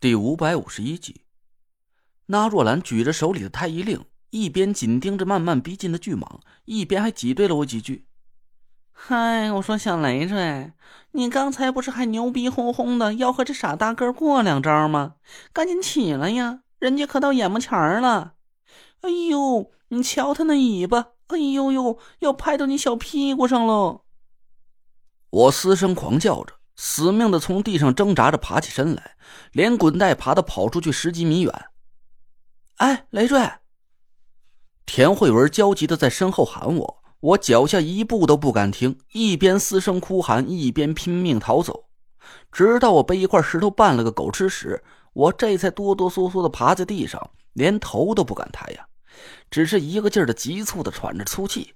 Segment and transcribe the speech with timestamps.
[0.00, 1.22] 第五百五十一集，
[2.26, 8.06] 那若兰举着手里的太医令，一边紧盯着慢慢逼近的巨蟒，一边还挤兑了我几句。
[8.92, 10.70] 嗨，我说小累赘，
[11.10, 15.16] 你刚才不是还牛逼哄哄的要和这傻大个过两招吗？
[15.52, 18.34] 赶紧起来呀，人家可到眼目前了。
[19.00, 24.04] 哎呦，你瞧他那尾巴，哎呦呦，要拍到你小屁股上喽！
[25.30, 26.57] 我嘶声狂叫着。
[26.80, 29.16] 死命的从地上挣扎着爬起身来，
[29.50, 31.52] 连滚带爬的跑出去十几米远。
[32.76, 33.50] 哎，累赘！
[34.86, 41.88] 田慧文焦急的在身后喊我，我脚下一步都不敢停，一边嘶声哭喊，一边拼命逃走。
[42.52, 44.80] 直到我被一块石头绊了个狗吃屎，
[45.14, 48.86] 我这才哆哆嗦嗦的爬在地上，连头都不敢抬呀，
[49.50, 51.74] 只是一个劲儿的急促的喘着粗气。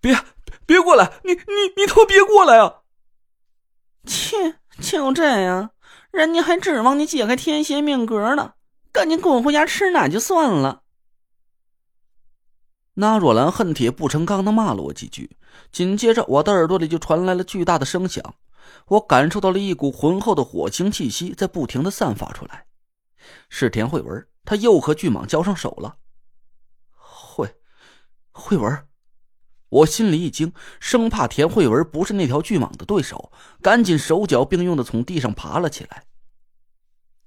[0.00, 0.18] 别
[0.66, 1.12] 别过来！
[1.22, 1.38] 你你
[1.76, 2.81] 你他妈别过来啊！
[4.04, 5.70] 切，就这样，
[6.10, 8.54] 人家还指望你解开天蝎命格呢，
[8.90, 10.82] 赶紧滚回家吃奶就算了。
[12.94, 15.36] 那若兰恨铁不成钢的骂了我几句，
[15.70, 18.34] 紧接着我的耳朵里就传来了巨大的声响，
[18.88, 22.66] 我感受到了一股浑厚的火星气息在不停的散发出来，
[23.48, 25.96] 是田慧文，他又和巨蟒交上手了。
[26.90, 27.54] 慧，
[28.32, 28.86] 慧文。
[29.72, 36.04] 我心里一惊，生怕田慧文不是那条巨蟒的对手，赶紧手脚并用的从地上爬了起来。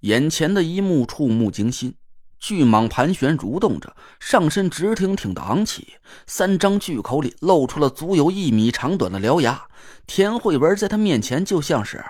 [0.01, 1.95] 眼前的一幕触目惊心，
[2.37, 5.95] 巨蟒盘旋蠕动着，上身直挺挺的昂起，
[6.27, 9.67] 三张巨口里露出了足有一米长短的獠牙。
[10.05, 12.05] 田慧文在他面前就像是，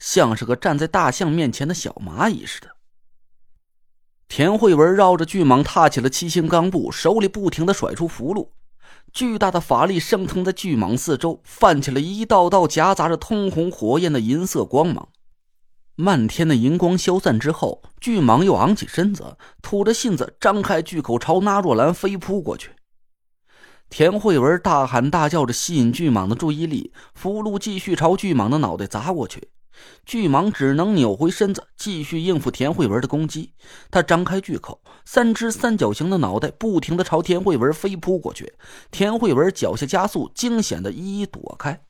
[0.00, 2.70] 像是个站在大象面前的小蚂蚁似的。
[4.26, 8.50] 田慧文绕着巨蟒踏起了七星钢步，手里不停的甩出符箓。
[9.12, 15.08] 巨大的法力升腾在巨蟒四周，泛起了一道道夹杂着通红火焰的银色光芒。
[15.94, 22.72] 漫天的银光消散之后，巨蟒又昂起身子，吐着信子，张开巨口朝那若兰飞扑过去。
[23.88, 29.48] 田慧文大喊大叫着吸引巨蟒的注意力，符箓继续朝巨蟒的脑袋砸过去。
[30.04, 33.52] 巨蟒只能扭回身子，继续应付田慧文的攻击。
[33.90, 38.54] 他张开巨口，三只三角形的脑袋不停的朝田慧文飞扑过去。
[38.90, 41.80] 田慧文脚下加速，惊险的一一躲开。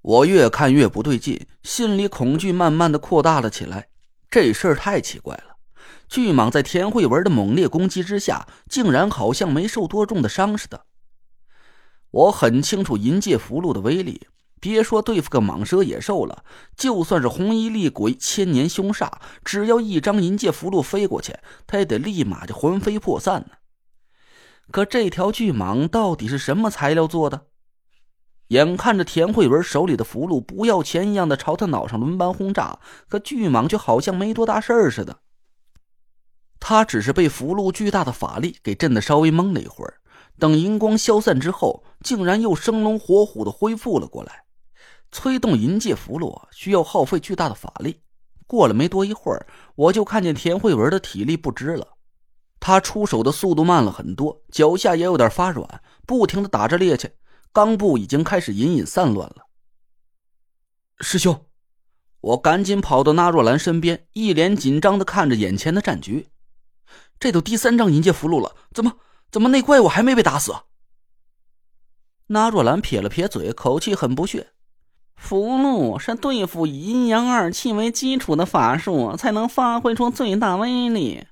[0.00, 3.88] 我越看越不对劲，心里恐惧慢慢的扩大了起来。
[4.28, 5.56] 这事儿太奇怪了，
[6.08, 10.86] 巨蟒在田慧文的猛烈攻击之下，竟然好像没受多重的伤似的。
[12.10, 14.26] 我很清楚银界符箓的威力。
[14.62, 16.44] 别说对付个蟒蛇野兽了，
[16.76, 19.10] 就算是红衣厉鬼、千年凶煞，
[19.44, 21.36] 只要一张银界符箓飞过去，
[21.66, 23.56] 他也得立马就魂飞魄散呢。
[24.70, 27.46] 可这条巨蟒到底是什么材料做的？
[28.48, 35.18] 眼看着田慧文手里的符箓不要钱一样的朝他脑上轮番轰炸，可巨蟒却好像没多大事儿似的。
[36.60, 39.94] 他只是被符箓巨大的法力给震得稍微懵了一会儿，
[40.38, 44.41] 等银光消散之后，竟然又生龙活虎的恢复了过来。
[45.12, 48.00] 催动银界符箓需要耗费巨大的法力，
[48.46, 51.86] 过了没多一会儿，我就看见田慧文的体力不支了，
[52.58, 57.10] 他出手的速度慢了很多，脚下也有点发软，不停的打着趔趄，
[57.52, 59.46] 钢步已经开始隐隐散乱了。
[61.00, 61.44] 师兄，
[62.20, 66.28] 我赶紧跑到那若兰身边，一脸紧张的看着眼前的战局。
[67.20, 68.96] 这都第三张银界符箓了，怎么
[69.30, 70.54] 怎么那怪物还没被打死？
[72.28, 74.52] 那若兰撇了撇嘴，口气很不屑。
[75.22, 81.24] 符箓是对付以阴阳二气为基础的法术，才能发挥出最大威力。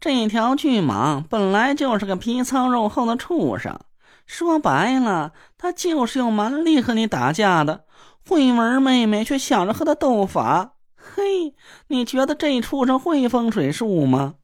[0.00, 3.78] 这条巨蟒本来就是个皮糙肉厚的畜生，
[4.26, 7.84] 说白了，他就是用蛮力和你打架的。
[8.28, 11.54] 慧文妹妹却想着和他斗法，嘿，
[11.86, 14.34] 你觉得这畜生会风水术吗？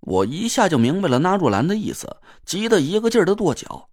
[0.00, 3.88] 我一下就明白了那若兰的意思，急得一个劲儿的跺脚。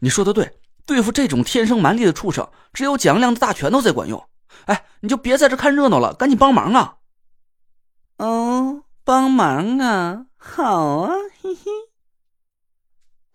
[0.00, 0.58] 你说的对。
[0.86, 4.24] 对付这种天生蛮力的畜生，只有蒋亮的大拳头才管用。
[4.66, 6.96] 哎，你就别在这看热闹了，赶紧帮忙啊！
[8.18, 11.12] 哦，帮忙啊，好啊，
[11.42, 11.70] 嘿嘿。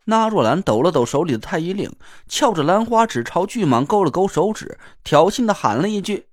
[0.06, 1.94] 那若兰抖了抖手里的太医令，
[2.28, 6.28] 翘着兰花指朝巨蟒勾了勾手指，挑衅的喊了一句：“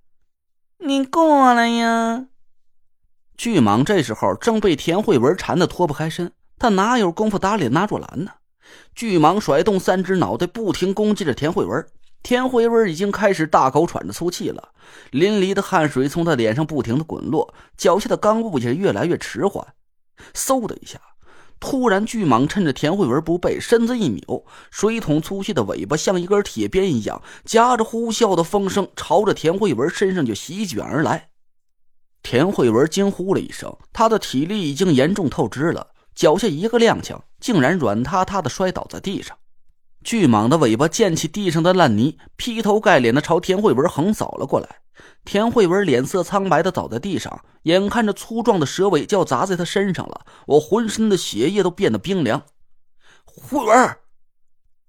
[0.79, 2.27] 你过来呀！”
[3.37, 8.33] 巨蟒这时候正被田慧文缠得脱不开身，他哪有功夫搭理那若兰呢？
[8.95, 11.87] 巨蟒甩动三只脑袋，不停攻击着田慧文。
[12.23, 14.71] 田慧文已经开始大口喘着粗气了，
[15.13, 19.65] 淋漓的汗水从他脸上不停的滚落，脚下的钢步也越来越迟缓。
[20.35, 21.01] 嗖的一下，
[21.61, 31.31] 突然，巨蟒趁着田慧文不备，身子一扭，水桶粗细的尾巴像一根铁鞭一样，夹着呼啸的风声，朝着田慧文身上就席卷而来。
[32.25, 35.87] 田慧文惊呼了一声，她的体力已经严重透支了，
[36.19, 39.39] 脚下一个踉跄，竟然软塌塌的摔倒在地上。
[40.03, 44.81] 巨蟒的尾巴溅起地上的烂泥，劈头盖脸的朝田慧文横扫了过来。
[45.25, 52.43] 田慧文脸色苍白的倒在地上，眼看着粗壮的蛇尾就要砸在他身上了，我浑身的血液都变得冰凉。
[53.25, 53.97] 慧文，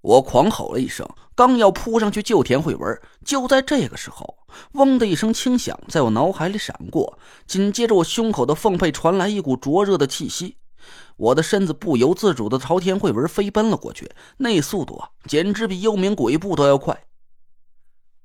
[0.00, 4.38] 我狂吼了一声，刚要扑上去救田慧文，就在这个时候，
[4.72, 7.16] 嗡的一声轻响在我脑海里闪过，
[7.46, 10.56] 紧接着我胸口的缝隙传来一股灼热的气息，
[11.16, 17.04] 我的身子不由自主的朝田慧文飞奔了过去，那速度啊，简直比幽冥鬼步都要快。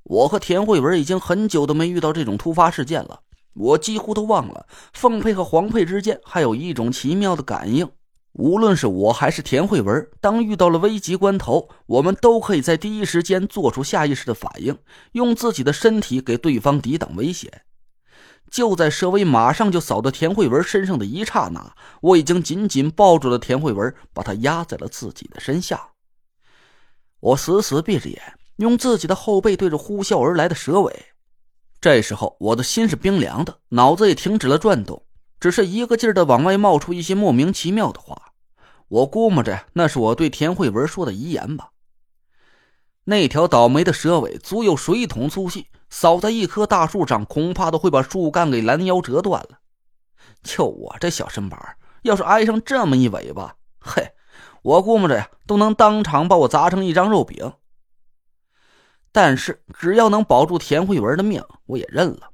[0.04, 3.22] 我和田慧文已经很久都没遇到这种突发事件了，
[3.54, 7.90] 我几乎都忘了凤佩和黄佩之间还有一种奇妙的感应。
[8.34, 14.78] 无论是我还是田慧文，当遇到了危急关头，我们都可以在第一时间做出下意识的反应，
[15.14, 17.64] 用自己的身体给对方抵挡危险。
[18.56, 25.90] 就在蛇尾马上就扫到田慧文身上的一刹那，我已经紧紧抱住了田慧文，把她压在了自己的身下。
[27.20, 28.40] 我死死闭着眼。
[28.56, 31.08] 用自己的后背对着呼啸而来的蛇尾，
[31.82, 35.06] 这时候我的心是冰凉的，脑子也停止了转动，
[35.42, 38.32] 只是一个劲儿的往外冒出一些莫名其妙的话。
[38.88, 41.72] 我估摸着那是我对田慧文说的遗言吧。
[43.04, 45.68] 那条倒霉的蛇尾足有水桶粗细，
[45.98, 49.60] 扫在一棵大树上，恐怕都会把树干给拦腰折断了。
[50.44, 54.12] 就我这小身板，要是挨上这么一尾巴，嘿，
[54.62, 57.54] 我估摸着呀，都能当场把我砸成一张肉饼。
[59.14, 62.32] 但是只要能保住田慧文的命，我也认了。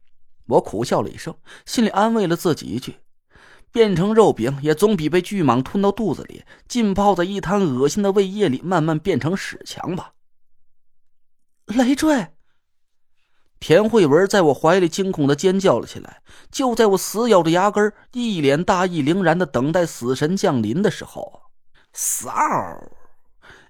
[0.47, 2.95] 我苦笑了一声，心里安慰了自己一句：
[3.71, 10.13] 变成肉饼也总比被巨蟒吞到肚子里，浸泡在一滩恶心的胃液里，慢慢变成屎强吧。
[11.67, 12.27] 累赘！
[13.61, 16.21] 田慧文在我怀里惊恐的尖叫了起来。
[16.51, 21.43] 就在我死咬着牙根，一脸大义凛然的等待死神降临的时候，
[21.95, 22.31] 嗖！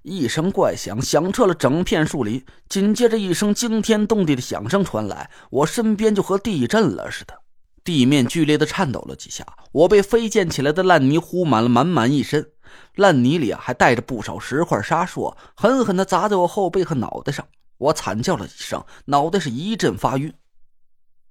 [0.01, 7.35] 一声怪响响彻了整片树林，紧接着一声惊天动地的响声传来，我身边就和地震了似的，
[7.83, 12.49] 地面剧烈的颤抖了几下，我被飞溅起来的烂泥糊满了满满一身，
[12.95, 17.45] 烂泥里啊还带着不少石块沙砾，狠狠的砸在我后背和脑袋上，
[17.81, 20.31] 我惨叫了几声，脑袋是一阵发晕。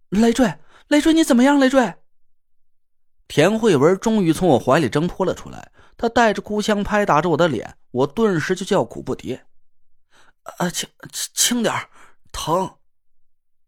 [0.08, 0.58] 累赘，
[0.88, 1.60] 累赘，你怎么样？
[1.60, 1.94] 累赘。
[3.28, 5.70] 田慧文终于从我怀里挣脱了出来。
[5.96, 9.42] 他带着哭腔拍打着我的脸，我顿时就叫苦不迭。
[10.42, 11.72] 啊，轻轻点
[12.32, 12.78] 疼，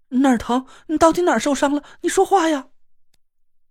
[0.08, 0.66] 哪儿疼？
[0.86, 1.84] 你到底哪儿受伤了？
[2.00, 2.68] 你说话呀！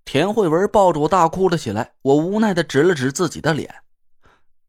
[0.05, 1.95] 田慧文抱着我大哭了起来。
[2.03, 3.83] 我无奈的指了指自己的脸，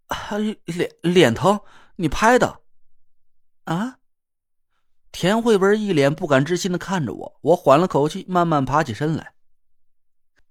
[0.09, 0.19] 啊，
[0.65, 1.61] 脸脸疼？
[1.97, 2.62] 你拍的？
[3.65, 3.99] 啊？
[5.12, 7.35] 田慧文一脸不敢置信的看着我。
[7.43, 9.35] 我缓了口气，慢慢爬起身来。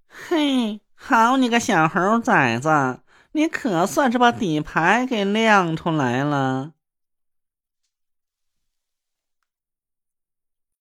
[0.08, 3.00] 嘿，好你个小猴崽子！
[3.34, 6.74] 你可算是把底牌给亮出来了。